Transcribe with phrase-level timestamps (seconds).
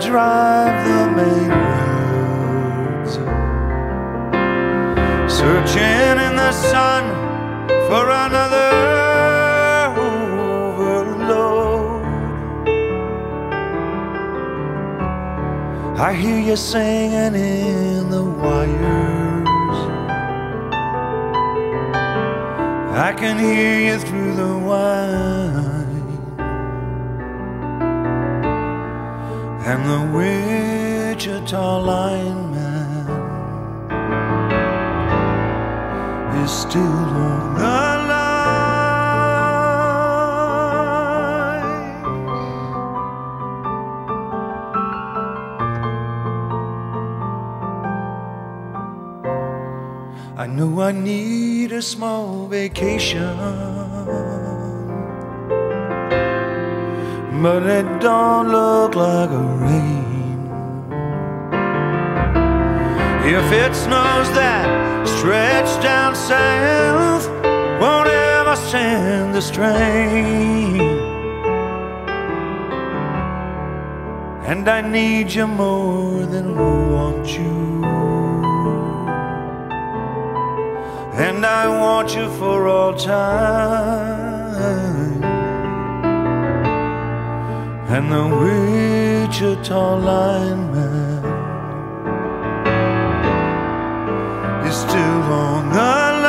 [0.00, 3.12] drive the main roads,
[5.32, 7.04] searching in the sun
[7.88, 8.72] for another
[9.98, 12.04] overload.
[15.98, 19.46] I hear you singing in the wires.
[22.98, 25.65] I can hear you through the whine
[29.86, 33.06] the Wichita lineman
[36.42, 37.76] is still on the
[38.10, 38.46] line.
[50.36, 53.38] I know I need a small vacation,
[57.42, 60.50] but it don't look like a rain.
[63.24, 64.66] If it snows that
[65.06, 67.28] stretch down south,
[67.80, 70.80] won't ever send the strain.
[74.50, 77.66] And I need you more than want you.
[81.16, 84.15] and I want you for all time.
[87.88, 88.26] And the
[89.28, 91.24] Wichita lineman
[94.66, 96.24] is still on the line.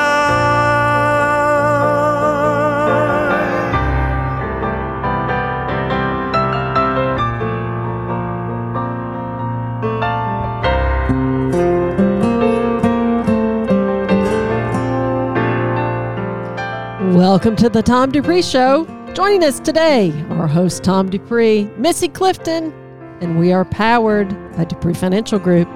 [17.15, 18.96] Welcome to the Tom Dupree Show.
[19.17, 22.71] Joining us today, our host Tom Dupree, Missy Clifton,
[23.19, 25.67] and we are powered by Dupree Financial Group.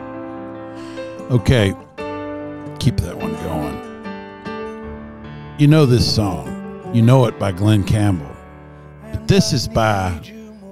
[1.32, 1.74] Okay,
[2.78, 3.82] keep that one going.
[5.58, 6.92] You know this song.
[6.94, 8.30] You know it by Glen Campbell.
[9.12, 10.22] But this is by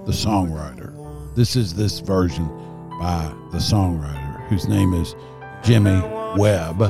[0.06, 0.94] the songwriter.
[1.34, 2.47] This is this version
[3.00, 5.16] by the songwriter, whose name is
[5.63, 6.00] Jimmy
[6.38, 6.81] Webb.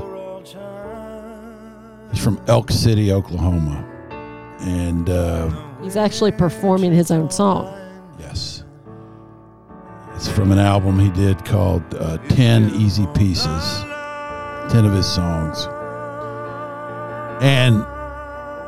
[2.11, 3.85] He's from Elk City, Oklahoma.
[4.59, 7.73] And uh, He's actually performing his own song.
[8.19, 8.63] Yes.
[10.15, 13.81] It's from an album he did called uh, 10 Easy Pieces,
[14.71, 15.67] 10 of his songs.
[17.41, 17.83] And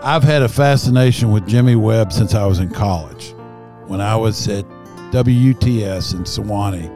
[0.01, 3.33] I've had a fascination with Jimmy Webb since I was in college.
[3.87, 4.65] When I was at
[5.11, 6.89] WUTS in Sewanee,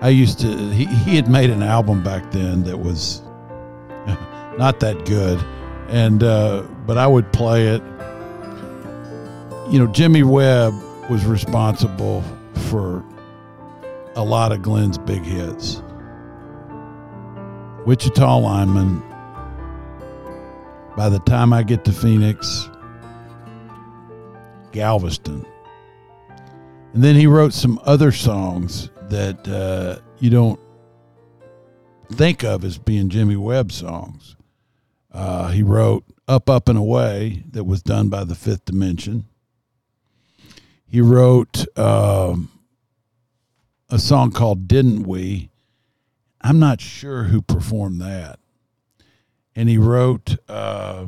[0.00, 3.22] I used to, he, he had made an album back then that was
[4.58, 5.38] not that good.
[5.88, 7.82] And, uh, but I would play it
[9.72, 10.74] you know, Jimmy Webb
[11.08, 12.22] was responsible
[12.68, 13.02] for
[14.16, 15.82] a lot of Glen's big hits.
[17.86, 19.02] Wichita lineman.
[20.94, 22.68] By the time I get to Phoenix,
[24.72, 25.46] Galveston.
[26.92, 30.60] And then he wrote some other songs that uh, you don't
[32.12, 34.36] think of as being Jimmy Webb songs.
[35.10, 39.28] Uh, he wrote Up, Up, and Away, that was done by the Fifth Dimension.
[40.92, 42.50] He wrote um,
[43.88, 45.48] a song called Didn't We?
[46.42, 48.38] I'm not sure who performed that.
[49.56, 51.06] And he wrote uh,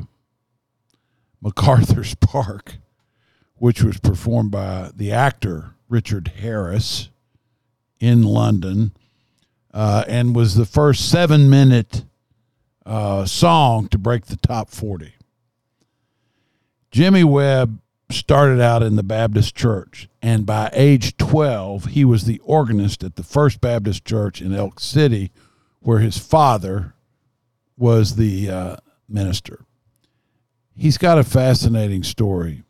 [1.39, 2.77] MacArthur's Park,
[3.57, 7.09] which was performed by the actor Richard Harris
[7.99, 8.91] in London
[9.71, 12.05] uh, and was the first seven minute
[12.87, 15.13] uh, song to break the top 40.
[16.89, 17.81] Jimmy Webb
[18.17, 23.15] started out in the Baptist church, and by age 12, he was the organist at
[23.15, 25.31] the First Baptist Church in Elk City,
[25.79, 26.93] where his father
[27.77, 28.75] was the uh,
[29.07, 29.65] minister.
[30.75, 32.63] He's got a fascinating story.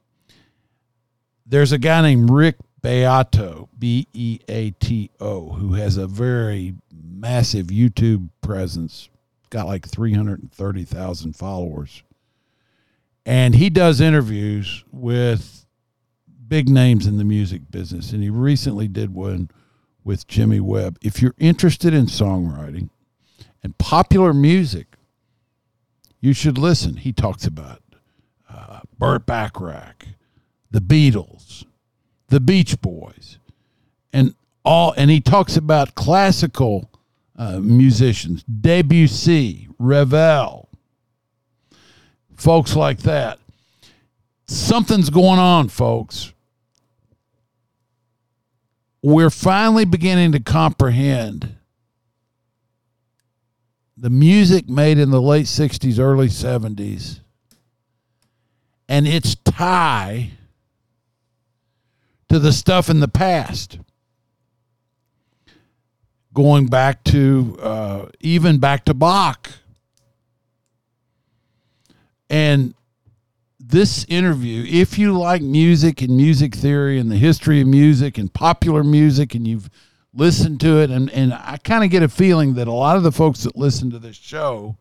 [1.45, 6.75] There's a guy named Rick Beato, B E A T O, who has a very
[6.91, 9.09] massive YouTube presence,
[9.49, 12.03] got like 330,000 followers
[13.25, 15.65] and he does interviews with
[16.47, 19.49] big names in the music business and he recently did one
[20.03, 20.97] with Jimmy Webb.
[21.01, 22.89] If you're interested in songwriting
[23.63, 24.87] and popular music,
[26.21, 26.97] You should listen.
[26.97, 27.81] He talks about
[28.49, 30.07] uh, Burt Bacharach,
[30.71, 31.65] the Beatles,
[32.29, 33.37] the Beach Boys,
[34.11, 34.33] and
[34.63, 34.93] all.
[34.97, 36.89] And he talks about classical
[37.35, 40.64] uh, musicians, Debussy, Ravel,
[42.35, 43.39] folks like that.
[44.47, 46.33] Something's going on, folks.
[49.01, 51.55] We're finally beginning to comprehend
[53.97, 57.21] the music made in the late 60s, early 70s,
[58.89, 60.31] and its tie
[62.29, 63.79] to the stuff in the past.
[66.33, 69.49] Going back to uh, even back to Bach.
[72.29, 72.73] And
[73.59, 78.33] this interview, if you like music and music theory and the history of music and
[78.33, 79.69] popular music, and you've
[80.13, 83.03] listened to it, and, and I kind of get a feeling that a lot of
[83.03, 84.77] the folks that listen to this show,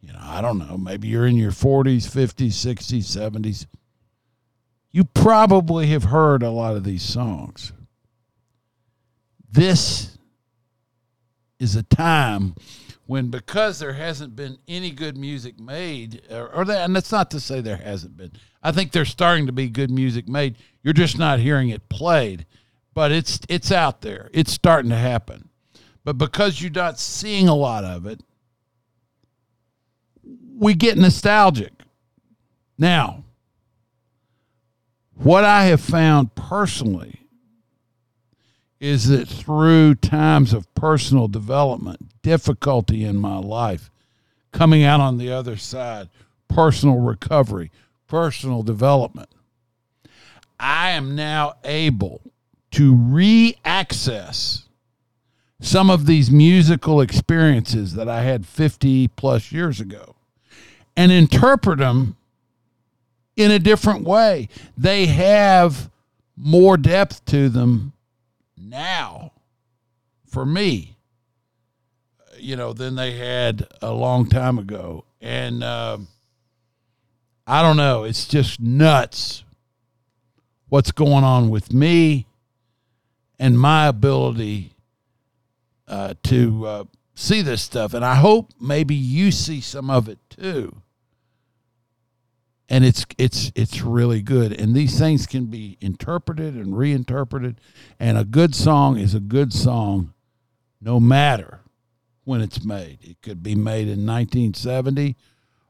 [0.00, 3.66] you know, I don't know, maybe you're in your 40s, 50s, 60s, 70s,
[4.92, 7.72] you probably have heard a lot of these songs.
[9.50, 10.16] This
[11.58, 12.54] is a time
[13.06, 17.30] when because there hasn't been any good music made or, or that, and that's not
[17.30, 18.32] to say there hasn't been.
[18.62, 20.56] I think there's starting to be good music made.
[20.82, 22.46] You're just not hearing it played
[22.96, 24.30] but it's it's out there.
[24.32, 25.50] It's starting to happen.
[26.02, 28.22] But because you're not seeing a lot of it
[30.58, 31.72] we get nostalgic.
[32.78, 33.22] Now
[35.14, 37.25] what i have found personally
[38.80, 43.90] is that through times of personal development, difficulty in my life,
[44.52, 46.08] coming out on the other side,
[46.48, 47.70] personal recovery,
[48.06, 49.30] personal development,
[50.58, 52.20] I am now able
[52.72, 54.64] to re access
[55.60, 60.14] some of these musical experiences that I had 50 plus years ago
[60.96, 62.16] and interpret them
[63.36, 64.48] in a different way.
[64.76, 65.90] They have
[66.36, 67.92] more depth to them
[68.56, 69.32] now
[70.26, 70.96] for me,
[72.38, 75.04] you know, than they had a long time ago.
[75.20, 75.98] And uh,
[77.46, 79.44] I don't know, it's just nuts
[80.68, 82.26] what's going on with me
[83.38, 84.72] and my ability
[85.88, 87.94] uh, to uh, see this stuff.
[87.94, 90.82] And I hope maybe you see some of it too
[92.68, 94.52] and it's it's it's really good.
[94.52, 97.60] And these things can be interpreted and reinterpreted.
[98.00, 100.12] And a good song is a good song
[100.80, 101.60] no matter
[102.24, 102.98] when it's made.
[103.02, 105.16] It could be made in 1970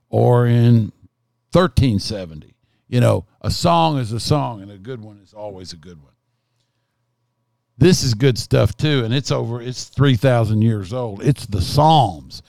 [0.09, 0.93] or in
[1.53, 2.55] 1370
[2.89, 6.03] you know a song is a song and a good one is always a good
[6.03, 6.13] one.
[7.79, 11.23] This is good stuff too and it's over it's 3000 years old.
[11.23, 12.43] It's the psalms.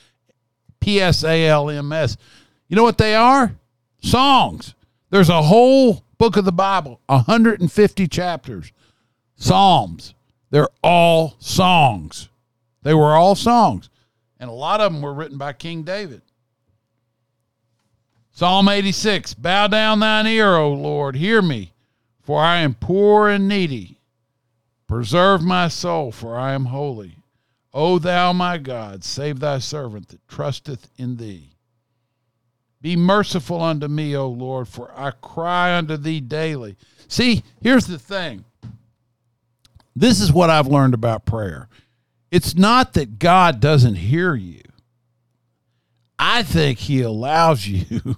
[0.80, 2.18] P-s-a-l-m-s
[2.68, 3.56] you know what they are
[4.02, 4.76] songs.
[5.10, 8.72] There's a whole book of the Bible, 150 chapters,
[9.36, 10.14] Psalms.
[10.50, 12.30] They're all songs.
[12.84, 13.90] They were all songs.
[14.40, 16.22] And a lot of them were written by King David.
[18.32, 21.74] Psalm 86 Bow down thine ear, O Lord, hear me,
[22.22, 24.00] for I am poor and needy.
[24.88, 27.18] Preserve my soul, for I am holy.
[27.74, 31.57] O thou my God, save thy servant that trusteth in thee.
[32.82, 36.78] Be merciful unto me, O Lord, for I cry unto thee daily.
[37.08, 38.46] See, here's the thing.
[39.96, 41.70] This is what I've learned about prayer.
[42.30, 44.62] It's not that God doesn't hear you.
[46.20, 48.18] I think he allows you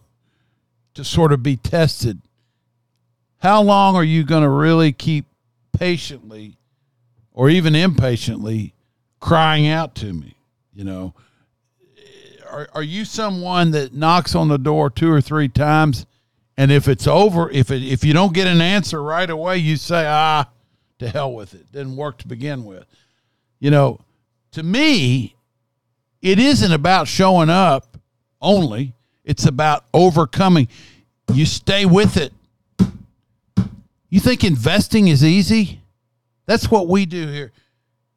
[0.93, 2.21] to sort of be tested.
[3.37, 5.25] How long are you going to really keep
[5.71, 6.57] patiently
[7.31, 8.73] or even impatiently
[9.21, 10.35] crying out to me?
[10.73, 11.13] You know,
[12.49, 16.05] are, are you someone that knocks on the door two or three times
[16.57, 19.77] and if it's over if it if you don't get an answer right away you
[19.77, 20.49] say ah
[20.99, 21.71] to hell with it.
[21.71, 22.85] Didn't work to begin with.
[23.59, 24.01] You know
[24.51, 25.35] to me
[26.21, 27.97] it isn't about showing up
[28.41, 28.93] only.
[29.23, 30.67] It's about overcoming.
[31.33, 32.33] You stay with it.
[34.09, 35.81] You think investing is easy?
[36.45, 37.51] That's what we do here.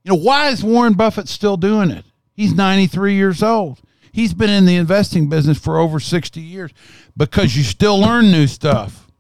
[0.05, 2.05] You know why is warren buffett still doing it?
[2.35, 3.79] He's 93 years old
[4.13, 6.71] He's been in the investing business for over 60 years
[7.17, 9.11] because you still learn new stuff.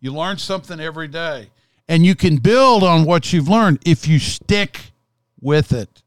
[0.00, 1.50] You learn something every day.
[1.86, 4.92] And you can build on what you've learned if you stick
[5.40, 6.02] with it.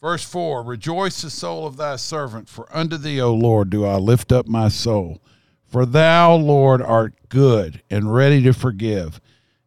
[0.00, 3.96] Verse 4 Rejoice the soul of thy servant, for unto thee, O Lord, do I
[3.96, 5.20] lift up my soul.
[5.66, 9.20] For thou, Lord, art good and ready to forgive,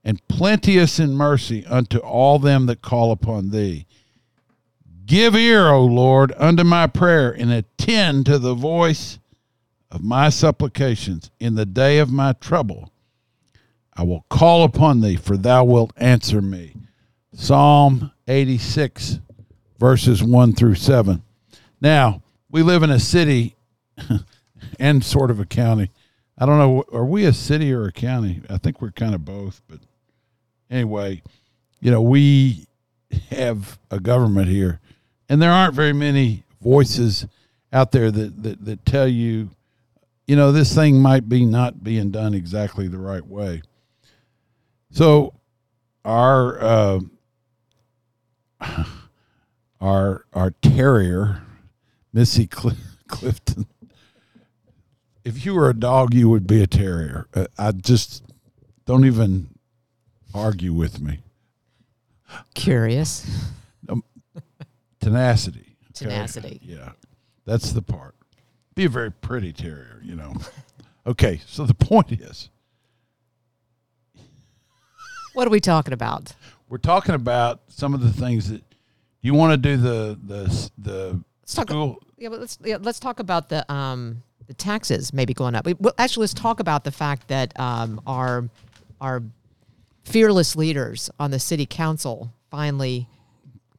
[0.03, 3.85] and plenteous in mercy unto all them that call upon thee.
[5.05, 9.19] Give ear, O Lord, unto my prayer, and attend to the voice
[9.91, 12.91] of my supplications in the day of my trouble.
[13.93, 16.75] I will call upon thee, for thou wilt answer me.
[17.33, 19.19] Psalm 86,
[19.77, 21.21] verses 1 through 7.
[21.79, 23.55] Now, we live in a city
[24.79, 25.91] and sort of a county.
[26.37, 28.41] I don't know, are we a city or a county?
[28.49, 29.79] I think we're kind of both, but
[30.69, 31.21] anyway,
[31.79, 32.67] you know, we
[33.29, 34.79] have a government here,
[35.29, 37.27] and there aren't very many voices
[37.71, 39.49] out there that, that, that tell you,
[40.27, 43.61] you know, this thing might be not being done exactly the right way.
[44.91, 45.33] So,
[46.03, 46.99] our uh,
[49.81, 51.41] our our terrier,
[52.13, 52.77] Missy Cl-
[53.07, 53.65] Clifton.
[55.23, 57.27] If you were a dog, you would be a terrier.
[57.33, 58.23] Uh, I just
[58.85, 59.49] don't even
[60.33, 61.19] argue with me.
[62.53, 63.51] Curious.
[65.09, 65.77] Tenacity.
[65.83, 65.93] okay?
[65.93, 66.59] Tenacity.
[66.63, 66.91] Yeah,
[67.45, 68.15] that's the part.
[68.73, 70.33] Be a very pretty terrier, you know.
[71.07, 72.49] okay, so the point is,
[75.33, 76.33] What are we talking about?
[76.69, 78.63] we're talking about some of the things that
[79.21, 79.77] you want to do.
[79.77, 81.69] The the the Let's talk.
[81.69, 82.01] school.
[82.17, 85.65] Yeah, but let's yeah, let's talk about the um the taxes maybe going up.
[85.65, 88.49] We- Well, actually, let's talk about the fact that um our
[88.99, 89.21] our
[90.03, 93.07] fearless leaders on the city council finally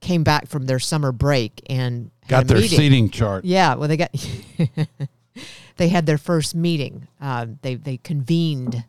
[0.01, 2.79] came back from their summer break and Got their meeting.
[2.79, 3.45] seating chart.
[3.45, 4.11] Yeah, well, they got
[5.77, 7.07] they had their first meeting.
[7.21, 8.85] Uh, they they convened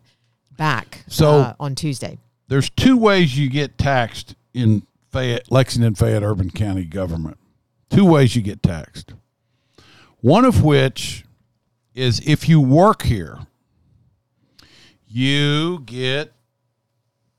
[0.58, 2.18] back So- uh, on Tuesday.
[2.48, 7.38] there's two ways you get taxed in Fayette, Lexington, Fayette Urban County government.
[7.90, 9.14] Two ways you get taxed.
[10.22, 11.24] One of which
[11.96, 13.40] is if you work here,
[15.08, 16.34] you get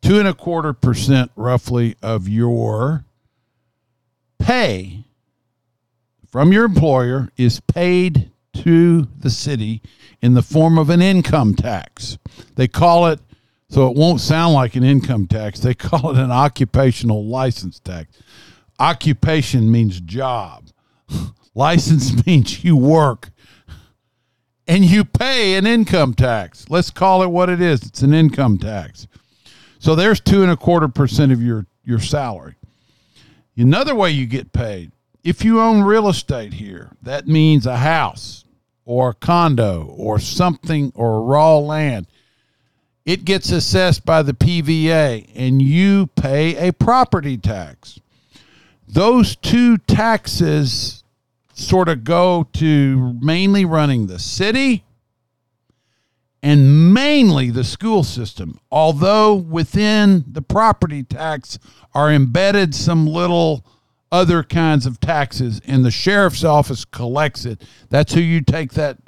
[0.00, 3.04] two and a quarter percent roughly of your
[4.38, 5.04] pay
[6.26, 9.82] from your employer is paid to the city
[10.20, 12.18] in the form of an income tax.
[12.56, 13.20] They call it
[13.70, 15.60] so it won't sound like an income tax.
[15.60, 18.16] They call it an occupational license tax.
[18.78, 20.68] Occupation means job.
[21.54, 23.30] License means you work
[24.66, 26.66] and you pay an income tax.
[26.68, 27.82] Let's call it what it is.
[27.82, 29.08] It's an income tax.
[29.78, 32.54] So there's two and a quarter percent of your, your salary.
[33.58, 38.44] Another way you get paid, if you own real estate here, that means a house
[38.84, 42.06] or a condo or something or raw land
[43.08, 47.98] it gets assessed by the PVA and you pay a property tax.
[48.86, 51.04] Those two taxes
[51.54, 54.84] sort of go to mainly running the city
[56.42, 58.60] and mainly the school system.
[58.70, 61.58] Although within the property tax
[61.94, 63.64] are embedded some little
[64.10, 67.62] other kinds of taxes and the sheriff's office collects it.
[67.90, 68.98] That's who you take that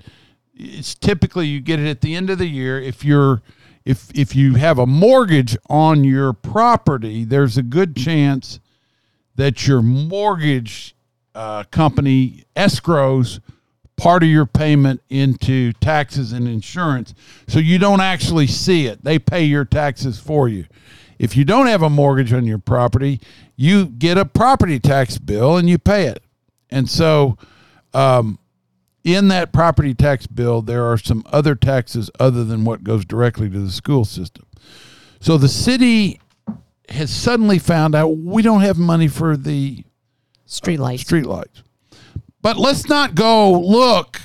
[0.54, 3.40] it's typically you get it at the end of the year if you're
[3.84, 8.60] if if you have a mortgage on your property there's a good chance
[9.36, 10.94] that your mortgage
[11.34, 13.40] uh, company escrows
[14.00, 17.14] part of your payment into taxes and insurance
[17.46, 20.64] so you don't actually see it they pay your taxes for you
[21.18, 23.20] if you don't have a mortgage on your property
[23.56, 26.22] you get a property tax bill and you pay it
[26.70, 27.36] and so
[27.92, 28.38] um,
[29.04, 33.48] in that property tax bill, there are some other taxes other than what goes directly
[33.50, 34.46] to the school system.
[35.20, 36.20] So the city
[36.88, 39.84] has suddenly found out we don't have money for the
[40.46, 41.04] Streetlights.
[41.04, 41.62] streetlights.
[42.42, 44.20] But let's not go look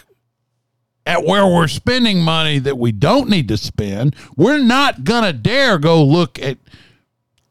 [1.05, 4.15] at where we're spending money that we don't need to spend.
[4.35, 6.57] We're not going to dare go look at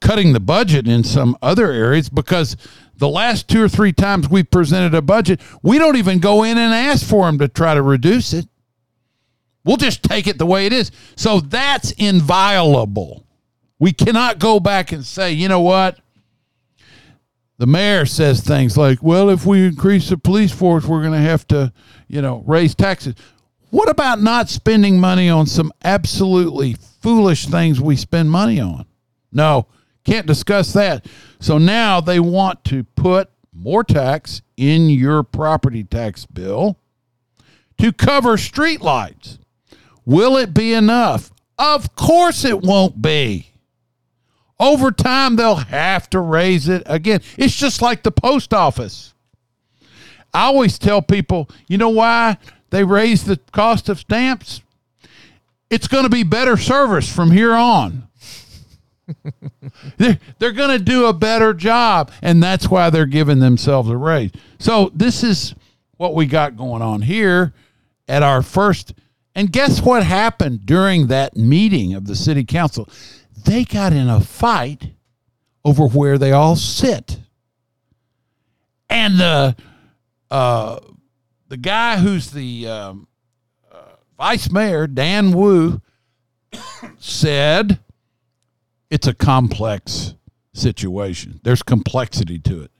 [0.00, 2.56] cutting the budget in some other areas because
[2.96, 6.58] the last two or three times we presented a budget, we don't even go in
[6.58, 8.46] and ask for them to try to reduce it.
[9.64, 10.90] We'll just take it the way it is.
[11.16, 13.24] So that's inviolable.
[13.78, 15.98] We cannot go back and say, you know what?
[17.64, 21.18] The mayor says things like, well, if we increase the police force, we're going to
[21.18, 21.72] have to,
[22.08, 23.14] you know, raise taxes.
[23.70, 28.84] What about not spending money on some absolutely foolish things we spend money on?
[29.32, 29.66] No,
[30.04, 31.06] can't discuss that.
[31.40, 36.78] So now they want to put more tax in your property tax bill
[37.78, 39.38] to cover streetlights.
[40.04, 41.32] Will it be enough?
[41.58, 43.53] Of course it won't be.
[44.60, 47.20] Over time, they'll have to raise it again.
[47.36, 49.14] It's just like the post office.
[50.32, 52.38] I always tell people, you know why
[52.70, 54.62] they raise the cost of stamps?
[55.70, 58.08] It's going to be better service from here on.
[59.96, 63.96] they're they're going to do a better job, and that's why they're giving themselves a
[63.96, 64.30] raise.
[64.58, 65.54] So this is
[65.96, 67.52] what we got going on here
[68.08, 68.94] at our first.
[69.34, 72.88] And guess what happened during that meeting of the city council?
[73.36, 74.92] They got in a fight
[75.64, 77.20] over where they all sit,
[78.88, 79.56] and the
[80.30, 80.80] uh,
[81.48, 83.08] the guy who's the um,
[83.70, 85.80] uh, vice mayor, Dan Wu,
[86.98, 87.80] said
[88.90, 90.14] it's a complex
[90.52, 91.40] situation.
[91.42, 92.70] There's complexity to it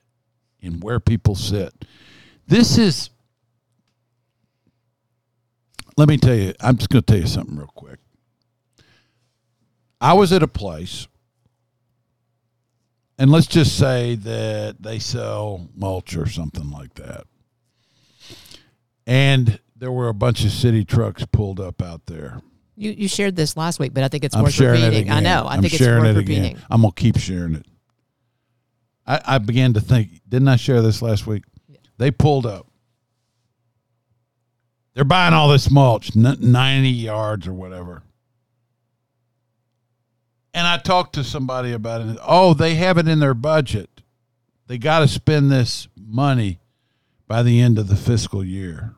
[0.61, 1.85] in where people sit.
[2.47, 3.11] This is,
[5.97, 7.99] let me tell you, I'm just going to tell you something real quick.
[10.05, 11.09] I was at a place,
[13.19, 17.25] and let's just say that they sell mulch or something like that.
[19.07, 22.43] And there were a bunch of city trucks pulled up out there.
[22.77, 25.11] You you shared this last week, but I think it's I'm worth repeating.
[25.11, 25.47] I know.
[25.47, 26.45] I I'm think it's worth it repeating.
[26.53, 26.63] again.
[26.69, 27.65] I'm gonna keep sharing it.
[29.07, 31.45] I, I began to think, didn't I share this last week?
[31.97, 32.67] They pulled up.
[34.93, 38.03] They're buying all this mulch, 90 yards or whatever.
[40.55, 42.17] And I talked to somebody about it.
[42.23, 43.91] Oh, they have it in their budget.
[44.69, 46.61] They got to spend this money
[47.27, 48.95] by the end of the fiscal year.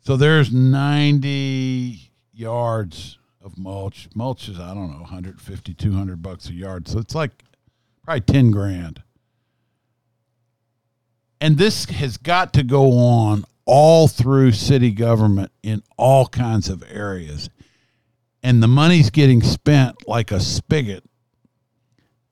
[0.00, 4.08] So there's 90 yards of mulch.
[4.14, 6.88] Mulch is, I don't know, 150, 200 bucks a yard.
[6.88, 7.30] So it's like
[8.02, 9.02] probably 10 grand.
[11.40, 16.82] And this has got to go on all through city government in all kinds of
[16.90, 17.50] areas.
[18.44, 21.02] And the money's getting spent like a spigot.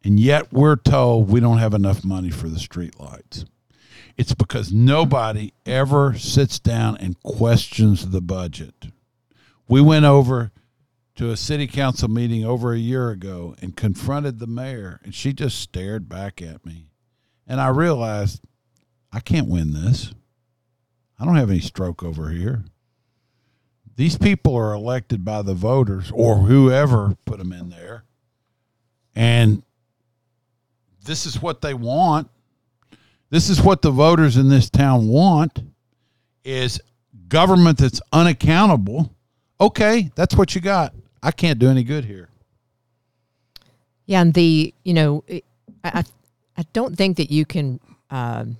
[0.04, 3.46] And yet we're told we don't have enough money for the streetlights.
[4.18, 8.74] It's because nobody ever sits down and questions the budget.
[9.66, 10.52] We went over
[11.14, 15.32] to a city council meeting over a year ago and confronted the mayor, and she
[15.32, 16.90] just stared back at me.
[17.46, 18.42] And I realized
[19.10, 20.12] I can't win this.
[21.18, 22.64] I don't have any stroke over here.
[23.96, 28.04] These people are elected by the voters or whoever put them in there.
[29.14, 29.62] And
[31.04, 32.28] this is what they want.
[33.30, 35.62] This is what the voters in this town want
[36.44, 36.80] is
[37.28, 39.14] government that's unaccountable.
[39.60, 40.94] Okay, that's what you got.
[41.22, 42.28] I can't do any good here.
[44.06, 45.24] Yeah, and the you know,
[45.84, 46.04] I
[46.56, 48.58] I, don't think that you can um,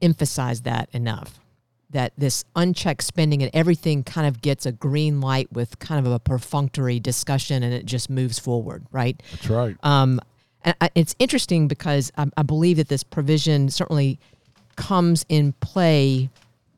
[0.00, 1.38] emphasize that enough.
[1.90, 6.12] That this unchecked spending and everything kind of gets a green light with kind of
[6.12, 9.22] a perfunctory discussion, and it just moves forward, right?
[9.30, 9.76] That's right.
[9.82, 10.20] Um,
[10.64, 14.18] and I, it's interesting because I, I believe that this provision certainly
[14.76, 16.28] comes in play.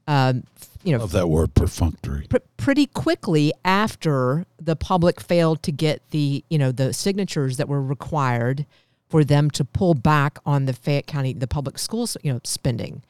[0.06, 0.44] Um,
[0.84, 2.26] you know, Love that word perfunctory.
[2.28, 7.68] pr- pretty quickly after the public failed to get the you know the signatures that
[7.68, 8.64] were required
[9.08, 13.02] for them to pull back on the Fayette County the public schools you know spending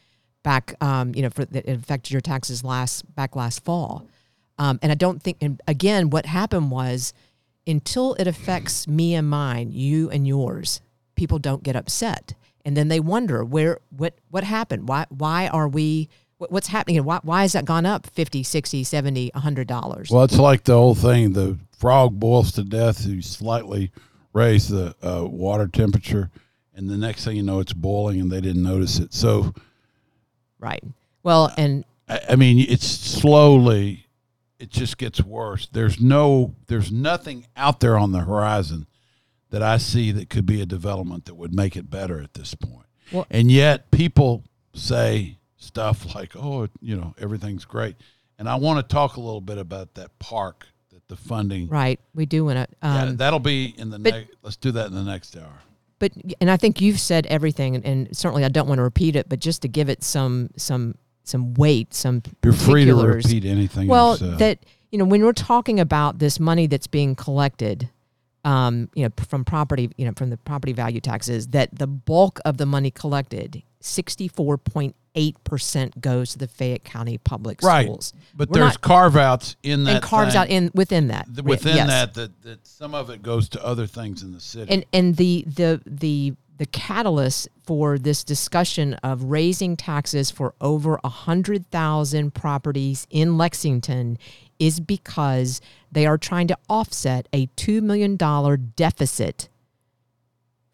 [0.43, 4.07] back um, you know for that affected your taxes last back last fall
[4.59, 7.13] um, and I don't think and again what happened was
[7.67, 10.81] until it affects me and mine you and yours
[11.15, 15.69] people don't get upset and then they wonder where what what happened why why are
[15.69, 19.67] we what- what's happening and why, why has that gone up 50 60 70 100
[19.67, 23.05] dollars Well, it's like the old thing: the frog boils to death.
[23.07, 23.93] You slightly
[24.33, 26.31] raise the uh, water temperature,
[26.75, 29.13] and the next thing you know, it's boiling, and they didn't notice it.
[29.13, 29.53] So,
[30.61, 30.85] right
[31.23, 34.07] well and I, I mean, it's slowly.
[34.59, 35.69] It just gets worse.
[35.73, 38.87] There's no, there's nothing out there on the horizon
[39.49, 42.55] that I see that could be a development that would make it better at this
[42.55, 42.87] point.
[43.11, 44.45] Well- and yet, people
[44.75, 47.97] say stuff like, "Oh, you know, everything's great,"
[48.39, 51.99] and I want to talk a little bit about that park that the funding right
[52.15, 54.31] we do want to Yeah, um, that'll be in the next.
[54.43, 55.63] Let's do that in the next hour.
[56.01, 59.15] But and I think you've said everything, and, and certainly I don't want to repeat
[59.15, 63.45] it, but just to give it some some some weight, some You're free to repeat
[63.45, 63.87] anything.
[63.87, 64.39] Well, I've said.
[64.39, 64.59] that
[64.91, 67.91] you know when we're talking about this money that's being collected,
[68.45, 72.41] um, you know, from property, you know, from the property value taxes, that the bulk
[72.45, 77.63] of the money collected, sixty four point eight percent goes to the Fayette County Public
[77.63, 80.71] right, Schools, but We're there's not- carve outs in that and carves thing, out in
[80.75, 81.27] within that.
[81.35, 81.89] th- within yes.
[81.89, 84.73] that, that that some of it goes to other things in the city.
[84.73, 91.01] and and the the the the catalyst for this discussion of raising taxes for over
[91.03, 94.19] a hundred thousand properties in Lexington
[94.59, 99.49] is because they are trying to offset a two million dollar deficit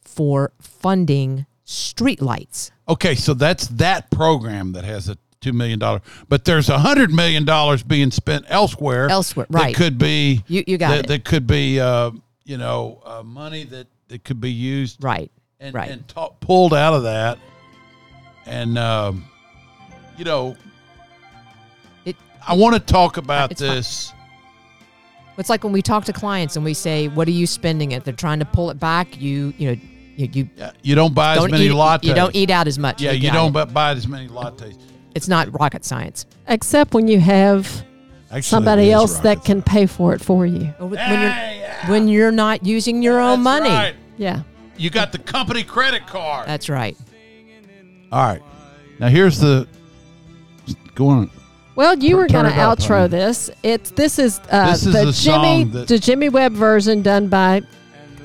[0.02, 2.70] for funding streetlights.
[2.88, 7.12] Okay, so that's that program that has a two million dollar, but there's a hundred
[7.12, 9.08] million dollars being spent elsewhere.
[9.08, 9.74] Elsewhere, that right.
[9.74, 11.06] could be You you got that, it.
[11.08, 12.10] that could be uh,
[12.44, 15.30] you know, uh, money that, that could be used Right.
[15.60, 15.90] and, right.
[15.90, 17.38] and ta- pulled out of that.
[18.46, 19.24] And, um,
[20.16, 20.56] you know,
[22.04, 23.70] It- I want to talk about It's fine.
[23.74, 24.12] this.
[25.38, 28.04] It's like when we talk to clients and we say, "What are you spending it?"
[28.04, 29.20] They're trying to pull it back.
[29.20, 29.80] You, you know,
[30.16, 31.72] you, you Yeah, You don't buy as don't many eat.
[31.72, 32.04] lattes.
[32.04, 33.00] You don't eat out as much.
[33.02, 33.72] Yeah, you got don't it.
[33.74, 34.78] buy as many lattes.
[35.14, 36.26] It's not rocket science.
[36.48, 37.66] Except when you have
[38.28, 40.66] Actually, somebody else that rocket can pay for it for you.
[40.78, 41.90] When you're yeah.
[41.90, 43.70] when you're not using your own That's money.
[43.70, 43.94] right.
[44.18, 44.42] Yeah.
[44.76, 46.46] You got the company credit card.
[46.46, 46.96] That's right.
[48.12, 48.42] All right.
[48.98, 49.66] Now here's the
[50.94, 51.30] go on.
[51.76, 53.08] Well, you were going to turn it up, outro honey.
[53.08, 53.50] this.
[53.62, 57.28] It's this is uh, This is the the Jimmy that- the Jimmy Webb version done
[57.28, 57.62] by,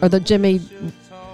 [0.02, 0.60] or the Jimmy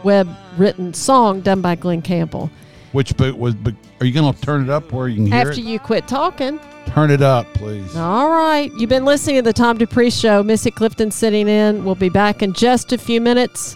[0.08, 2.50] Webb written song done by Glen Campbell.
[2.94, 5.52] Which but was but are you gonna turn it up where you can hear After
[5.60, 5.66] it?
[5.66, 6.62] you quit talking.
[6.86, 7.94] turn it up, please.
[7.98, 8.72] All right.
[8.78, 10.44] You've been listening to the Tom Dupree Show.
[10.44, 11.84] Missy Clifton sitting in.
[11.84, 13.76] We'll be back in just a few minutes.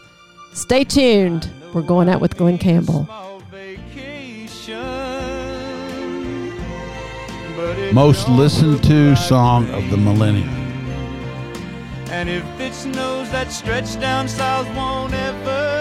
[0.53, 1.49] Stay tuned.
[1.73, 3.03] We're going out with Glen Campbell.
[3.05, 4.79] Small vacation,
[7.57, 10.47] but it Most listened to song of the millennium.
[12.09, 15.80] And if it snows, that stretch down south won't ever stand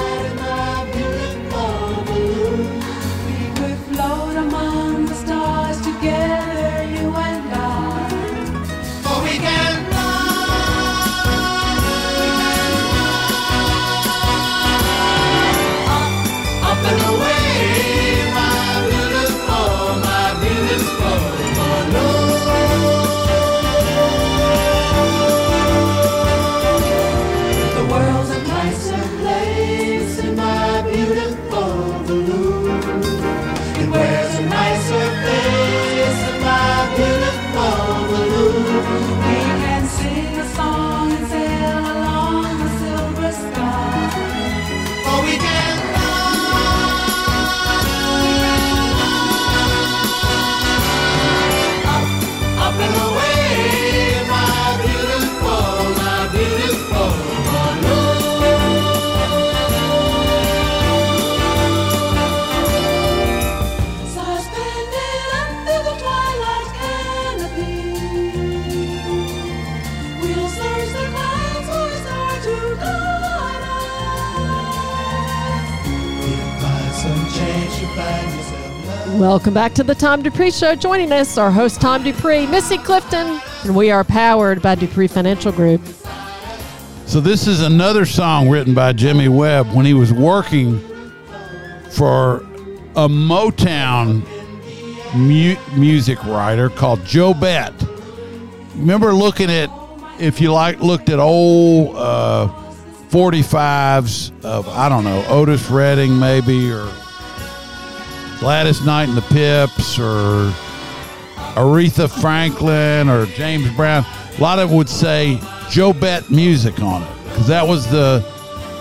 [79.19, 80.77] Welcome back to the Tom Dupree Show.
[80.77, 85.51] Joining us, our host Tom Dupree, Missy Clifton, and we are powered by Dupree Financial
[85.51, 85.85] Group.
[87.05, 90.79] So this is another song written by Jimmy Webb when he was working
[91.91, 92.37] for
[92.95, 94.23] a Motown
[95.17, 97.89] mu- music writer called Jobete.
[98.77, 99.69] Remember looking at
[100.21, 102.47] if you like looked at old uh,
[103.09, 106.89] 45s of I don't know Otis Redding maybe or
[108.41, 110.53] Gladys Knight and the Pips or
[111.55, 114.05] Aretha Franklin or James Brown.
[114.37, 118.25] A lot of would say Jobete Music on it because that was the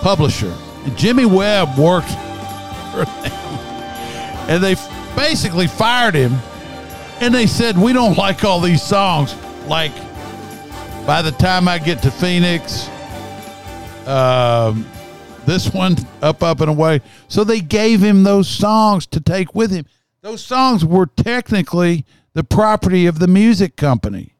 [0.01, 0.53] publisher.
[0.85, 2.09] And Jimmy Webb worked
[2.91, 3.31] for them,
[4.47, 4.75] and they
[5.15, 6.33] basically fired him.
[7.19, 9.33] And they said, "We don't like all these songs.
[9.65, 9.91] Like,
[11.07, 12.87] by the time I get to Phoenix,
[14.05, 14.85] um,
[15.47, 19.71] this one up, up and away." So they gave him those songs to take with
[19.71, 19.85] him.
[20.21, 24.35] Those songs were technically the property of the music company.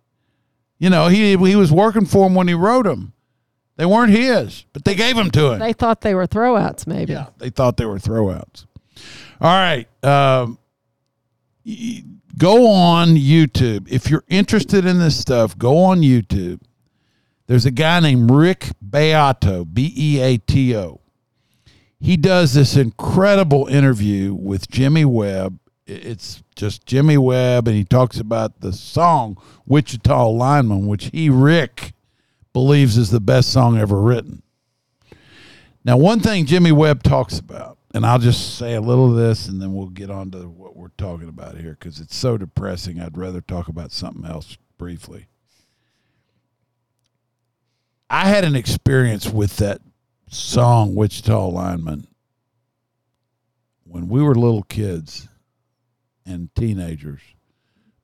[0.78, 3.14] You know, he he was working for him when he wrote them.
[3.78, 5.60] They weren't his, but they gave them to him.
[5.60, 7.14] They thought they were throwouts, maybe.
[7.14, 8.66] Yeah, they thought they were throwouts.
[9.40, 9.88] All right.
[10.04, 10.58] Um,
[12.38, 13.88] go on YouTube.
[13.90, 16.62] If you're interested in this stuff, go on YouTube.
[17.48, 21.02] There's a guy named Rick Beato, B E A T O.
[22.00, 25.58] He does this incredible interview with Jimmy Webb.
[25.88, 31.94] It's just Jimmy Webb, and he talks about the song Wichita Lineman, which he, Rick,
[32.52, 34.44] believes is the best song ever written.
[35.86, 39.48] Now, one thing Jimmy Webb talks about, and I'll just say a little of this
[39.48, 43.00] and then we'll get on to what we're talking about here because it's so depressing.
[43.00, 45.28] I'd rather talk about something else briefly.
[48.10, 49.82] I had an experience with that
[50.30, 52.08] song, Wichita Lineman,
[53.84, 55.28] when we were little kids
[56.26, 57.22] and teenagers.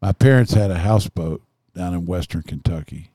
[0.02, 1.42] My parents had a houseboat
[1.74, 3.12] down in western Kentucky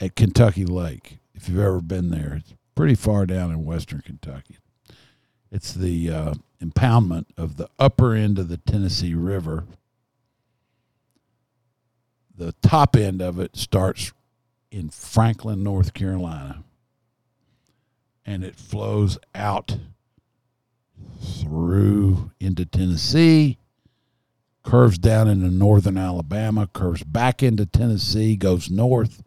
[0.00, 1.18] at Kentucky Lake.
[1.34, 4.56] If you've ever been there, it's pretty far down in western Kentucky.
[5.50, 9.64] It's the uh, impoundment of the upper end of the Tennessee River.
[12.34, 14.12] The top end of it starts
[14.70, 16.64] in Franklin, North Carolina,
[18.24, 19.78] and it flows out
[21.20, 23.58] through into Tennessee,
[24.62, 29.22] curves down into northern Alabama, curves back into Tennessee, goes north,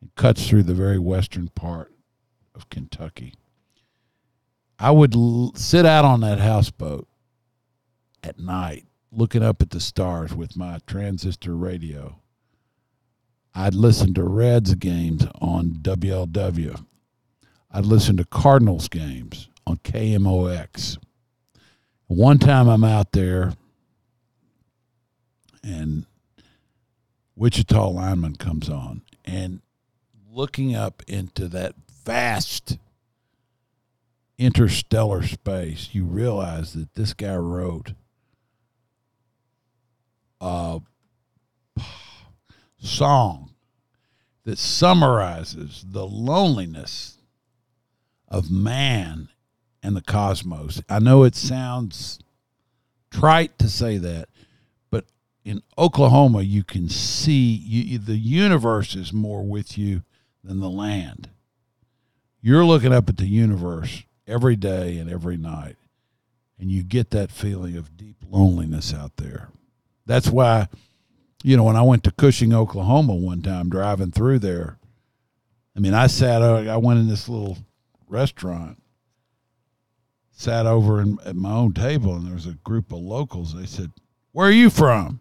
[0.00, 1.92] and cuts through the very western part
[2.54, 3.34] of Kentucky.
[4.78, 7.06] I would l- sit out on that houseboat
[8.22, 12.16] at night, looking up at the stars with my transistor radio.
[13.54, 16.84] I'd listen to Reds games on WLW.
[17.70, 20.98] I'd listen to Cardinals games on KMOX.
[22.06, 23.54] One time I'm out there
[25.62, 26.06] and
[27.36, 29.60] Wichita lineman comes on and
[30.32, 32.78] looking up into that vast
[34.38, 37.92] interstellar space, you realize that this guy wrote
[40.40, 40.80] a
[42.80, 43.50] song
[44.44, 47.18] that summarizes the loneliness
[48.28, 49.28] of man
[49.82, 50.82] and the cosmos.
[50.88, 52.18] I know it sounds
[53.10, 54.28] trite to say that,
[54.90, 55.04] but
[55.44, 60.02] in Oklahoma, you can see you, the universe is more with you
[60.42, 61.28] than the land.
[62.40, 65.76] You're looking up at the universe every day and every night,
[66.58, 69.48] and you get that feeling of deep loneliness out there.
[70.06, 70.68] That's why,
[71.42, 74.78] you know, when I went to Cushing, Oklahoma one time driving through there,
[75.76, 77.58] I mean, I sat, I went in this little
[78.08, 78.82] restaurant,
[80.32, 83.54] sat over in, at my own table, and there was a group of locals.
[83.54, 83.90] They said,
[84.32, 85.20] Where are you from?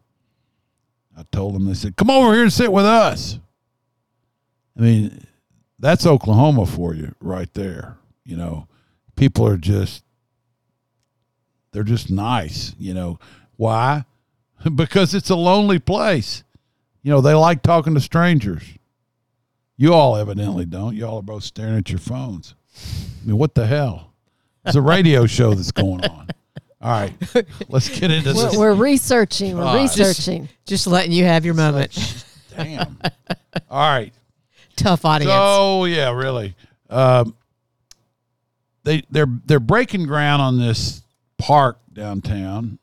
[1.17, 3.39] I told them, they said, Come over here and sit with us.
[4.77, 5.25] I mean,
[5.77, 7.97] that's Oklahoma for you right there.
[8.25, 8.67] You know,
[9.15, 10.03] people are just,
[11.71, 12.73] they're just nice.
[12.77, 13.19] You know,
[13.55, 14.05] why?
[14.75, 16.43] because it's a lonely place.
[17.01, 18.63] You know, they like talking to strangers.
[19.77, 20.95] You all evidently don't.
[20.95, 22.55] You all are both staring at your phones.
[22.75, 24.13] I mean, what the hell?
[24.65, 26.27] It's a radio show that's going on.
[26.81, 27.13] All right,
[27.67, 28.57] let's get into We're, this.
[28.57, 29.57] we're researching.
[29.57, 29.81] We're God.
[29.81, 30.47] researching.
[30.65, 32.25] Just letting you have your moment.
[32.55, 32.97] Damn.
[33.69, 34.13] All right.
[34.77, 35.31] Tough audience.
[35.33, 36.55] Oh yeah, really.
[36.89, 37.35] Um,
[38.83, 41.03] they they're they're breaking ground on this
[41.37, 42.79] park downtown.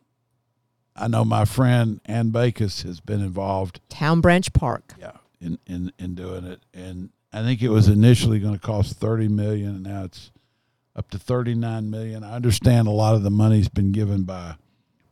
[0.96, 3.80] I know my friend Ann Bakhaus has been involved.
[3.88, 4.94] Town Branch Park.
[4.98, 8.96] Yeah, in in in doing it, and I think it was initially going to cost
[8.96, 10.30] thirty million, and now it's
[10.94, 12.24] up to thirty nine million.
[12.24, 14.56] I understand a lot of the money's been given by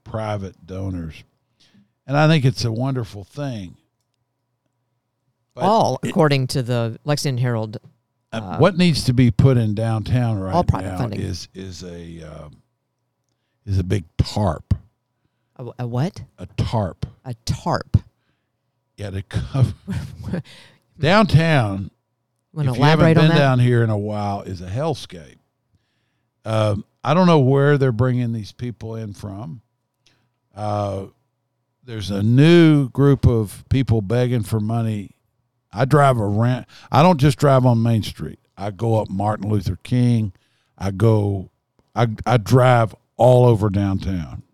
[0.04, 1.22] private donors,
[2.06, 3.76] and I think it's a wonderful thing.
[5.54, 7.78] But All according to the Lexington Herald.
[8.32, 11.20] Uh, what needs to be put in downtown right all now funding.
[11.20, 12.62] is is a um,
[13.64, 14.73] is a big tarp,
[15.56, 16.22] A, a what?
[16.38, 17.06] a tarp.
[17.24, 17.96] A tarp.
[18.96, 19.74] Yeah, to cover
[20.98, 21.90] downtown.
[22.52, 25.38] Want to if you haven't been down here in a while, is a hellscape.
[26.44, 29.62] Um, I don't know where they're bringing these people in from.
[30.54, 31.06] Uh,
[31.82, 35.16] there's a new group of people begging for money.
[35.72, 36.66] I drive around.
[36.92, 38.38] I don't just drive on Main Street.
[38.56, 40.32] I go up Martin Luther King.
[40.78, 41.50] I go.
[41.94, 44.44] I I drive all over downtown.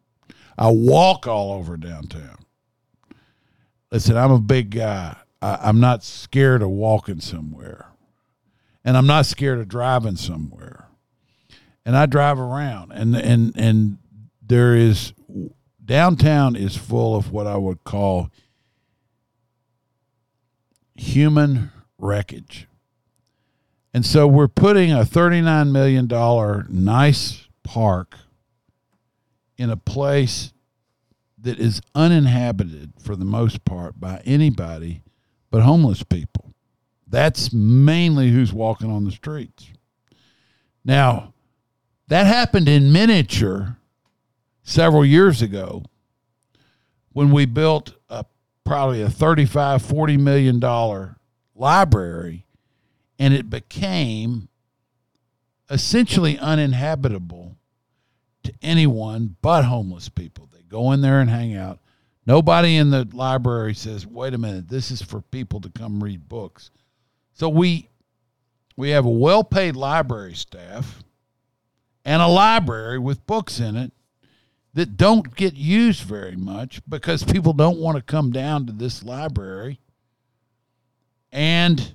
[0.61, 2.37] I walk all over downtown.
[3.90, 5.16] Listen, I'm a big guy.
[5.40, 7.87] I, I'm not scared of walking somewhere,
[8.85, 10.87] and I'm not scared of driving somewhere.
[11.87, 13.99] And I drive around, and and and
[14.46, 15.14] there is
[15.83, 18.31] downtown is full of what I would call
[20.94, 22.68] human wreckage.
[23.94, 26.07] And so we're putting a $39 million
[26.68, 28.14] nice park
[29.61, 30.55] in a place
[31.37, 35.03] that is uninhabited for the most part by anybody
[35.51, 36.55] but homeless people.
[37.07, 39.68] That's mainly who's walking on the streets.
[40.83, 41.35] Now,
[42.09, 43.77] that happened in miniature
[44.62, 45.83] several years ago
[47.12, 48.25] when we built a
[48.64, 51.16] probably a 35 40 million dollar
[51.55, 52.46] library
[53.18, 54.49] and it became
[55.68, 57.59] essentially uninhabitable
[58.44, 60.48] to anyone but homeless people.
[60.53, 61.81] They go in there and hang out.
[62.26, 66.29] Nobody in the library says wait a minute this is for people to come read
[66.29, 66.70] books.
[67.33, 67.88] So we
[68.76, 71.03] we have a well-paid library staff
[72.05, 73.92] and a library with books in it
[74.74, 79.03] that don't get used very much because people don't want to come down to this
[79.03, 79.81] library.
[81.33, 81.94] And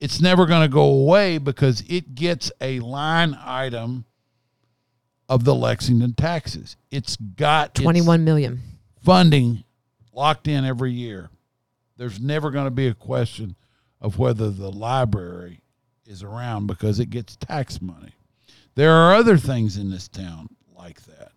[0.00, 4.04] it's never going to go away because it gets a line item
[5.28, 6.76] of the Lexington taxes.
[6.90, 8.60] It's got its Twenty-one million.
[9.04, 9.64] funding
[10.12, 11.30] locked in every year.
[11.96, 13.56] There's never going to be a question
[14.00, 15.60] of whether the library
[16.06, 18.12] is around because it gets tax money.
[18.74, 21.32] There are other things in this town like that.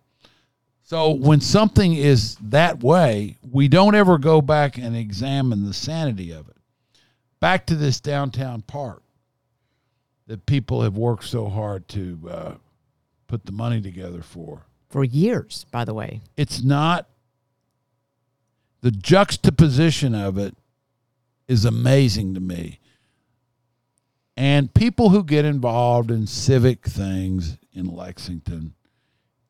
[0.84, 6.30] So when something is that way, we don't ever go back and examine the sanity
[6.30, 6.56] of it.
[7.40, 9.02] Back to this downtown park
[10.28, 12.54] that people have worked so hard to uh,
[13.32, 16.20] put the money together for For years, by the way.
[16.36, 17.08] it's not
[18.82, 20.54] the juxtaposition of it
[21.48, 22.78] is amazing to me.
[24.36, 28.74] And people who get involved in civic things in Lexington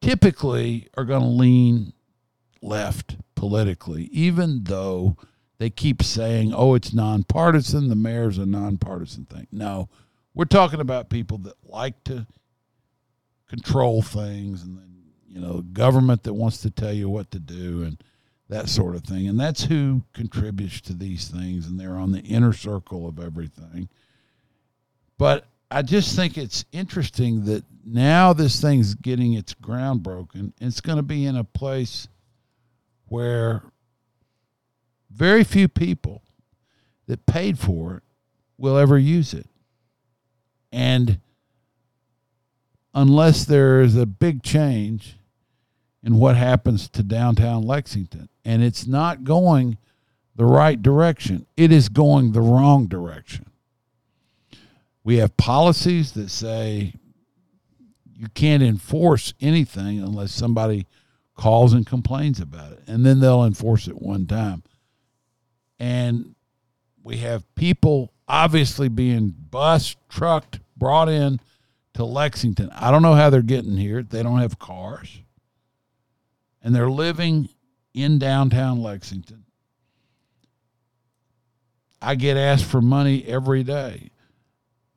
[0.01, 1.93] typically are going to lean
[2.61, 5.17] left politically, even though
[5.59, 7.89] they keep saying, oh, it's nonpartisan.
[7.89, 9.49] The mayor's a nonpartisan thing.
[9.51, 9.89] No,
[10.35, 12.29] we're talking about people that like to
[13.53, 14.81] control things and
[15.29, 18.03] you know, government that wants to tell you what to do and
[18.49, 19.29] that sort of thing.
[19.29, 21.67] And that's who contributes to these things.
[21.67, 23.91] And they're on the inner circle of everything.
[25.19, 30.55] But I just think it's interesting that now this thing's getting its ground broken.
[30.59, 32.09] It's going to be in a place
[33.09, 33.63] where
[35.11, 36.23] very few people
[37.07, 38.03] that paid for it
[38.57, 39.47] will ever use it.
[40.73, 41.21] And
[42.95, 45.17] unless there is a big change
[46.03, 49.79] in what happens to downtown Lexington, and it's not going
[50.35, 53.47] the right direction, it is going the wrong direction.
[55.05, 56.95] We have policies that say
[58.15, 60.87] you can't enforce anything unless somebody
[61.35, 64.63] calls and complains about it, and then they'll enforce it one time.
[65.79, 66.35] And
[67.03, 71.41] we have people obviously being bused, trucked, brought in
[71.95, 72.71] to Lexington.
[72.75, 74.03] I don't know how they're getting here.
[74.03, 75.21] They don't have cars.
[76.63, 77.49] And they're living
[77.93, 79.45] in downtown Lexington.
[82.01, 84.11] I get asked for money every day.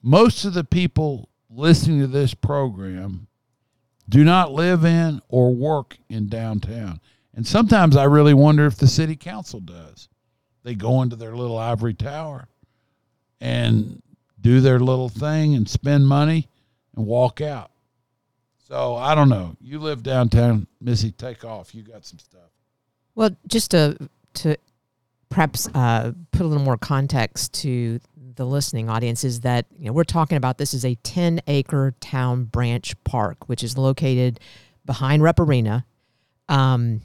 [0.01, 3.27] Most of the people listening to this program
[4.07, 6.99] do not live in or work in downtown.
[7.33, 10.07] And sometimes I really wonder if the city council does.
[10.63, 12.47] They go into their little ivory tower
[13.41, 14.01] and
[14.39, 16.47] do their little thing and spend money
[16.95, 17.71] and walk out.
[18.67, 19.55] So I don't know.
[19.61, 21.11] You live downtown, Missy.
[21.11, 21.75] Take off.
[21.75, 22.49] You got some stuff.
[23.13, 23.97] Well, just to
[24.35, 24.57] to
[25.29, 27.99] perhaps uh, put a little more context to
[28.35, 31.93] the listening audience is that you know we're talking about this is a 10 acre
[31.99, 34.39] town branch park, which is located
[34.85, 35.85] behind Rupp Arena.
[36.49, 37.01] Um,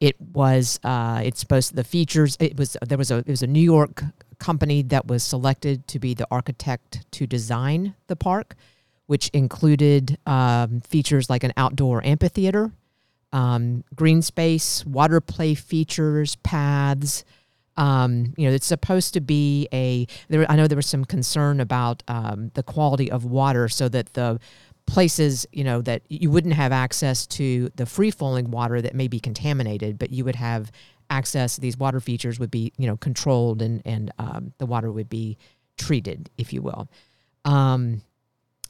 [0.00, 2.36] it was uh, it's supposed to, the features.
[2.40, 4.04] It was there was a it was a New York
[4.38, 8.54] company that was selected to be the architect to design the park,
[9.08, 12.70] which included um, features like an outdoor amphitheater,
[13.32, 17.24] um, green space, water play features, paths,
[17.78, 20.06] Um, you know, it's supposed to be a.
[20.28, 24.14] There, I know there was some concern about um, the quality of water, so that
[24.14, 24.40] the
[24.86, 29.06] places, you know, that you wouldn't have access to the free flowing water that may
[29.06, 30.72] be contaminated, but you would have
[31.08, 31.56] access.
[31.56, 35.36] These water features would be, you know, controlled, and and um, the water would be
[35.76, 36.88] treated, if you will.
[37.44, 38.02] Um,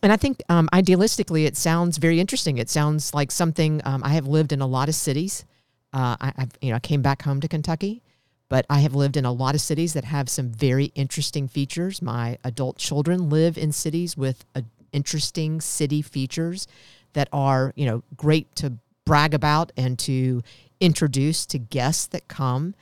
[0.02, 2.58] and I think um, idealistically, it sounds very interesting.
[2.58, 5.44] It sounds like something um, I have lived in a lot of cities.
[5.92, 8.02] Uh, I, I've, you know, I came back home to Kentucky,
[8.48, 12.00] but I have lived in a lot of cities that have some very interesting features.
[12.00, 16.66] My adult children live in cities with a, interesting city features
[17.12, 18.74] that are, you know, great to
[19.04, 20.42] brag about and to
[20.80, 22.74] introduce to guests that come.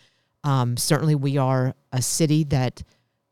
[0.45, 2.83] Um, certainly, we are a city that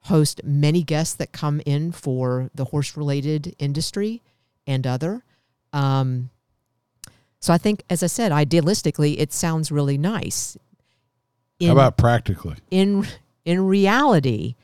[0.05, 4.23] host many guests that come in for the horse related industry
[4.67, 5.23] and other.
[5.73, 6.31] Um,
[7.41, 10.57] so I think, as I said, idealistically, it sounds really nice.
[11.59, 12.57] In, How about practically?
[12.71, 13.07] in
[13.45, 14.55] in reality,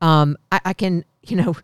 [0.00, 1.54] um, I, I can you know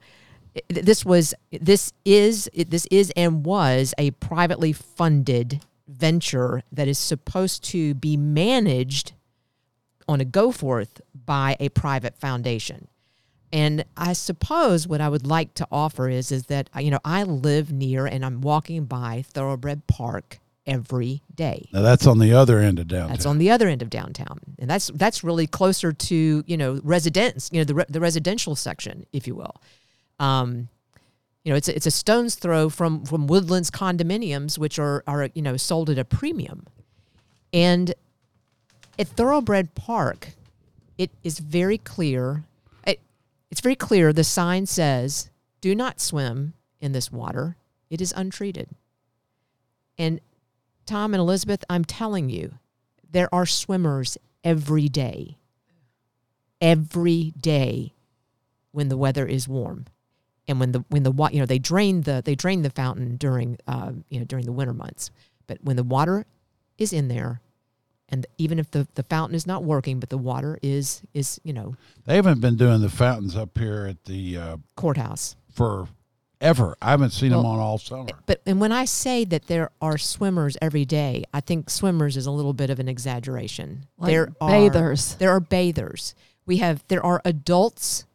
[0.68, 7.62] this was this is this is and was a privately funded venture that is supposed
[7.64, 9.12] to be managed
[10.08, 12.88] on a go forth by a private foundation.
[13.52, 17.24] And I suppose what I would like to offer is is that you know I
[17.24, 21.68] live near and I'm walking by Thoroughbred Park every day.
[21.72, 23.08] Now that's on the other end of downtown.
[23.10, 26.80] That's on the other end of downtown, and that's that's really closer to you know
[26.84, 29.60] residents, you know the re- the residential section, if you will.
[30.20, 30.68] Um,
[31.44, 35.28] you know, it's a, it's a stone's throw from from Woodlands condominiums, which are are
[35.34, 36.66] you know sold at a premium,
[37.52, 37.94] and
[38.98, 40.32] at Thoroughbred Park,
[40.98, 42.44] it is very clear.
[43.50, 44.12] It, it's very clear.
[44.12, 45.30] The sign says,
[45.60, 47.56] "Do not swim in this water.
[47.90, 48.70] It is untreated."
[49.98, 50.20] And
[50.86, 52.58] Tom and Elizabeth, I'm telling you,
[53.10, 55.38] there are swimmers every day.
[56.60, 57.92] Every day
[58.72, 59.86] when the weather is warm.
[60.48, 63.16] And when the when the wa- you know they drain the they drain the fountain
[63.16, 65.10] during uh, you know during the winter months,
[65.46, 66.26] but when the water
[66.76, 67.40] is in there,
[68.10, 71.52] and even if the, the fountain is not working, but the water is is you
[71.52, 75.36] know They haven't been doing the fountains up here at the uh, courthouse.
[75.52, 75.88] for
[76.40, 76.76] ever.
[76.80, 78.08] I haven't seen them on all summer.
[78.26, 82.26] But and when I say that there are swimmers every day, I think swimmers is
[82.26, 83.86] a little bit of an exaggeration.
[83.98, 85.14] Like there are bathers.
[85.16, 86.14] There are bathers.
[86.46, 88.06] We have there are adults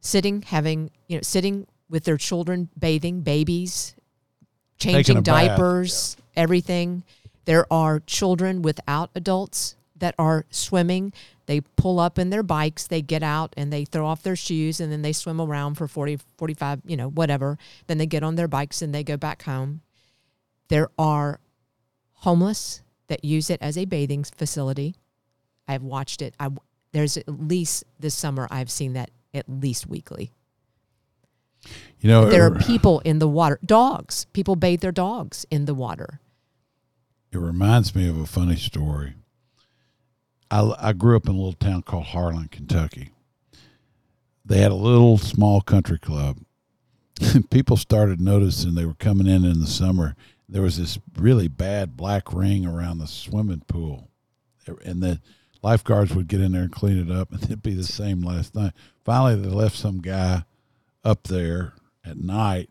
[0.00, 3.94] sitting having you know sitting with their children bathing, babies,
[4.78, 7.04] changing a bath, diapers, everything.
[7.44, 11.12] There are children without adults that are swimming.
[11.46, 14.80] They pull up in their bikes, they get out and they throw off their shoes
[14.80, 17.58] and then they swim around for 40, 45, you know, whatever.
[17.86, 19.82] Then they get on their bikes and they go back home.
[20.68, 21.40] There are
[22.14, 24.96] homeless that use it as a bathing facility.
[25.68, 26.34] I've watched it.
[26.40, 26.50] I,
[26.92, 30.32] there's at least this summer, I've seen that at least weekly.
[32.00, 34.26] You know, There are uh, people in the water, dogs.
[34.32, 36.20] People bathe their dogs in the water.
[37.34, 39.14] It reminds me of a funny story.
[40.50, 43.10] I, I grew up in a little town called Harlan, Kentucky.
[44.44, 46.38] They had a little small country club.
[47.50, 50.14] People started noticing they were coming in in the summer.
[50.48, 54.10] There was this really bad black ring around the swimming pool,
[54.84, 55.20] and the
[55.62, 58.54] lifeguards would get in there and clean it up, and it'd be the same last
[58.54, 58.74] night.
[59.04, 60.44] Finally, they left some guy
[61.02, 61.72] up there
[62.04, 62.70] at night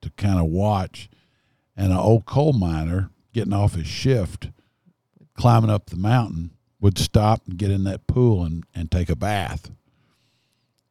[0.00, 1.08] to kind of watch,
[1.76, 4.50] and an old coal miner getting off his shift,
[5.34, 6.50] climbing up the mountain,
[6.80, 9.70] would stop and get in that pool and, and take a bath.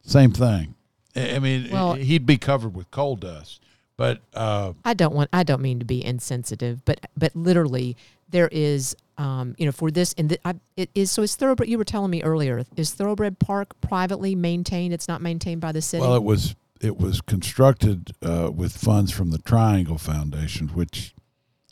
[0.03, 0.75] Same thing.
[1.15, 3.61] I mean, Well- he'd be covered with coal dust,
[3.97, 7.97] but uh, I don't want I don't mean to be insensitive, but but literally
[8.29, 11.67] there is um, you know for this and th- I, it is so is thoroughbred.
[11.67, 14.93] You were telling me earlier is Thoroughbred Park privately maintained?
[14.93, 16.01] It's not maintained by the city.
[16.01, 21.13] well, it was it was constructed uh, with funds from the Triangle Foundation, which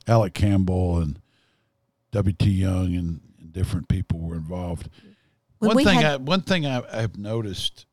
[0.08, 1.20] Alec Campbell and
[2.12, 2.34] W.
[2.34, 2.50] T.
[2.50, 4.90] Young and, and different people were involved.
[5.60, 7.86] When one we thing had- I, one thing I, I've noticed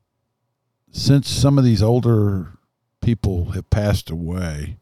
[0.93, 2.53] since some of these older
[3.01, 4.79] people have passed away,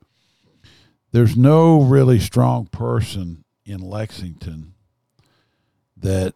[1.12, 4.74] there's no really strong person in Lexington
[5.96, 6.34] that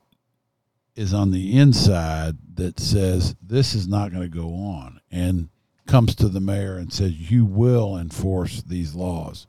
[0.95, 5.49] is on the inside that says this is not going to go on and
[5.87, 9.47] comes to the mayor and says you will enforce these laws.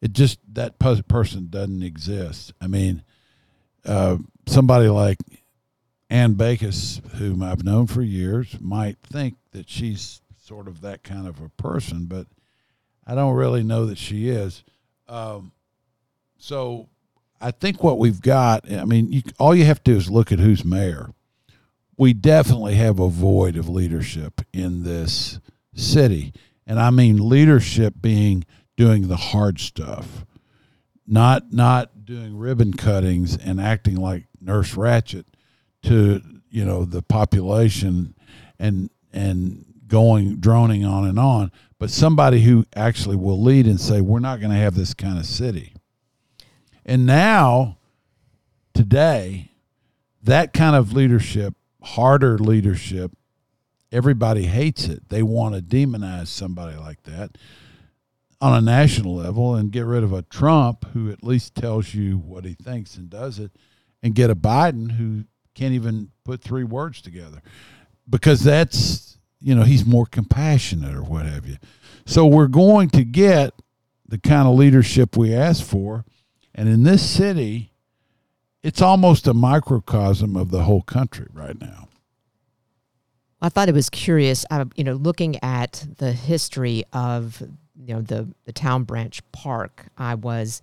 [0.00, 2.52] It just that person doesn't exist.
[2.60, 3.02] I mean,
[3.84, 5.18] uh, somebody like
[6.08, 11.28] Ann Bakhaus, whom I've known for years, might think that she's sort of that kind
[11.28, 12.26] of a person, but
[13.06, 14.64] I don't really know that she is.
[15.08, 15.52] Um,
[16.38, 16.88] so
[17.40, 20.32] I think what we've got, I mean, you, all you have to do is look
[20.32, 21.10] at who's mayor.
[21.96, 25.38] we definitely have a void of leadership in this
[25.74, 26.32] city.
[26.66, 28.46] And I mean leadership being
[28.80, 30.24] doing the hard stuff,
[31.06, 35.26] not not doing ribbon cuttings and acting like Nurse Ratched
[35.82, 38.14] to you know the population
[38.58, 44.00] and and going droning on and on, but somebody who actually will lead and say
[44.00, 45.74] we're not going to have this kind of city.
[46.86, 47.76] And now
[48.72, 49.50] today
[50.22, 53.12] that kind of leadership, harder leadership,
[53.92, 55.10] everybody hates it.
[55.10, 57.36] They want to demonize somebody like that
[58.40, 62.16] on a national level and get rid of a Trump who at least tells you
[62.16, 63.50] what he thinks and does it,
[64.02, 65.24] and get a Biden who
[65.54, 67.42] can't even put three words together
[68.08, 71.56] because that's, you know, he's more compassionate or what have you.
[72.06, 73.52] So we're going to get
[74.06, 76.04] the kind of leadership we asked for.
[76.54, 77.72] And in this city,
[78.62, 81.88] it's almost a microcosm of the whole country right now.
[83.42, 87.42] I thought it was curious, uh, you know, looking at the history of
[87.86, 89.86] you know the the Town Branch Park.
[89.96, 90.62] I was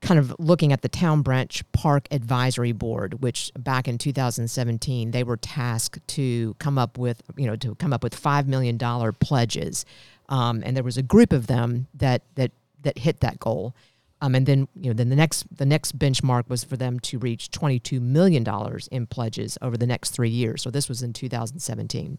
[0.00, 5.22] kind of looking at the Town Branch Park Advisory Board, which back in 2017 they
[5.22, 9.12] were tasked to come up with you know to come up with five million dollar
[9.12, 9.84] pledges,
[10.28, 13.74] um, and there was a group of them that that that hit that goal.
[14.22, 17.18] Um, and then you know then the next the next benchmark was for them to
[17.18, 20.62] reach 22 million dollars in pledges over the next three years.
[20.62, 22.18] So this was in 2017.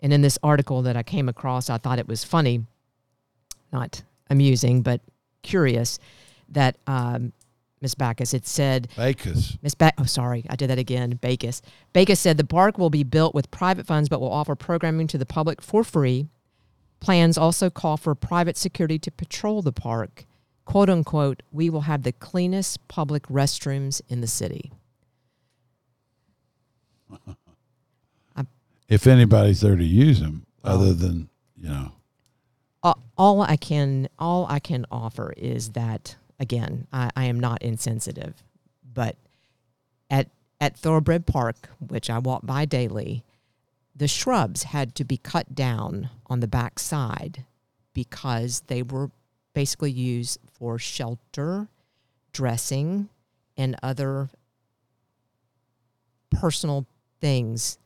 [0.00, 2.66] And in this article that I came across, I thought it was funny,
[3.72, 5.00] not amusing, but
[5.42, 5.98] curious
[6.48, 7.32] that um,
[7.80, 7.94] Ms.
[7.94, 9.58] Backus had said Backus.
[9.62, 11.18] Miss ba- oh, sorry, I did that again.
[11.22, 11.60] Bakhaus.
[11.94, 15.18] Bakhaus said the park will be built with private funds, but will offer programming to
[15.18, 16.26] the public for free.
[17.00, 20.24] Plans also call for private security to patrol the park.
[20.64, 24.72] "Quote unquote," we will have the cleanest public restrooms in the city.
[28.88, 31.92] If anybody's there to use them, other than, you know,
[32.82, 38.42] all I can all I can offer is that again, I, I am not insensitive,
[38.94, 39.16] but
[40.10, 40.28] at
[40.60, 43.24] at Thoroughbred Park, which I walk by daily,
[43.94, 47.44] the shrubs had to be cut down on the back side
[47.92, 49.10] because they were
[49.54, 51.68] basically used for shelter,
[52.32, 53.08] dressing,
[53.56, 54.28] and other
[56.30, 56.86] personal
[57.20, 57.78] things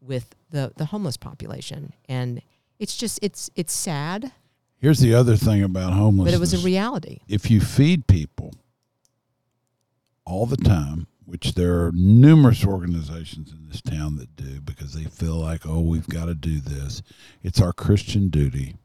[0.00, 1.92] with the, the homeless population.
[2.08, 2.40] And
[2.78, 4.32] it's just it's it's sad,
[4.78, 6.32] here's the other thing about homelessness.
[6.32, 7.18] but it was a reality.
[7.28, 8.52] if you feed people
[10.24, 15.04] all the time, which there are numerous organizations in this town that do because they
[15.04, 17.02] feel like, oh, we've got to do this.
[17.42, 18.76] It's our Christian duty.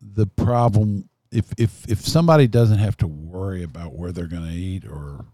[0.00, 4.54] The problem if if if somebody doesn't have to worry about where they're going to
[4.54, 5.26] eat or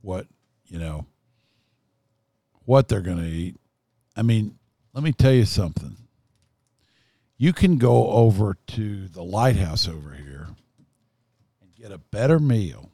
[0.00, 0.26] what,
[0.66, 1.06] you know,
[2.64, 3.56] what they're going to eat.
[4.16, 4.58] I mean,
[4.94, 5.96] let me tell you something.
[7.36, 10.48] You can go over to the lighthouse over here
[11.60, 12.90] and get a better meal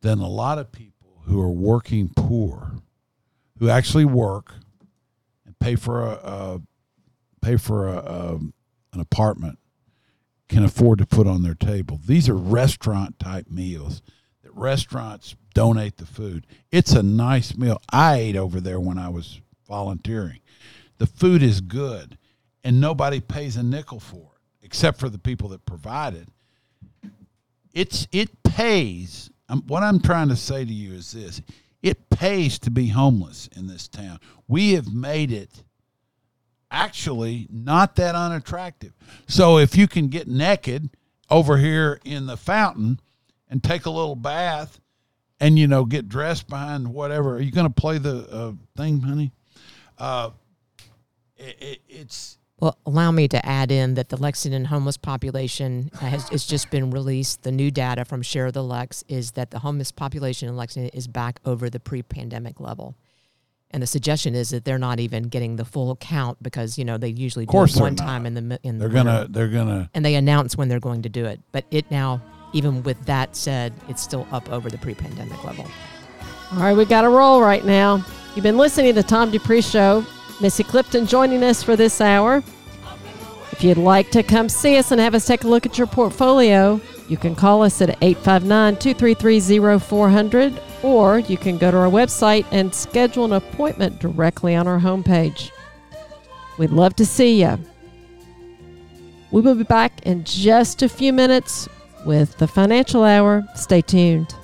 [0.00, 2.72] than a lot of people who are working poor,
[3.58, 4.54] who actually work
[5.44, 6.60] and pay for a, a
[7.42, 8.34] pay for a, a
[8.94, 9.58] an apartment
[10.48, 12.00] can afford to put on their table.
[12.06, 14.02] These are restaurant type meals
[14.42, 16.46] that restaurants donate the food.
[16.70, 17.80] It's a nice meal.
[17.90, 20.40] I ate over there when I was volunteering.
[20.98, 22.18] The food is good
[22.62, 26.28] and nobody pays a nickel for it except for the people that provide it.
[27.72, 29.30] It's it pays.
[29.48, 31.42] Um, what I'm trying to say to you is this:
[31.82, 34.18] it pays to be homeless in this town.
[34.48, 35.62] We have made it
[36.70, 38.92] actually not that unattractive.
[39.28, 40.90] So if you can get naked
[41.30, 43.00] over here in the fountain
[43.48, 44.80] and take a little bath
[45.40, 49.00] and you know get dressed behind whatever, are you going to play the uh, thing,
[49.00, 49.32] honey?
[49.98, 50.30] Uh,
[51.36, 56.28] it, it, it's Well, allow me to add in that the Lexington homeless population has
[56.30, 57.42] it's just been released.
[57.42, 61.06] The new data from Share the Lex is that the homeless population in Lexington is
[61.06, 62.96] back over the pre-pandemic level.
[63.70, 66.96] And the suggestion is that they're not even getting the full count because you know
[66.96, 68.04] they usually do it they're one not.
[68.04, 69.32] time in the in they're gonna winter.
[69.32, 71.40] they're gonna and they announce when they're going to do it.
[71.50, 72.22] But it now,
[72.52, 75.66] even with that said, it's still up over the pre-pandemic level.
[76.52, 78.04] All right, we got to roll right now.
[78.36, 80.06] You've been listening to the Tom Dupree Show.
[80.44, 82.42] Missy Clifton joining us for this hour.
[83.52, 85.86] If you'd like to come see us and have us take a look at your
[85.86, 91.88] portfolio, you can call us at 859 233 0400 or you can go to our
[91.88, 95.50] website and schedule an appointment directly on our homepage.
[96.58, 97.58] We'd love to see you.
[99.30, 101.70] We will be back in just a few minutes
[102.04, 103.44] with the financial hour.
[103.54, 104.34] Stay tuned.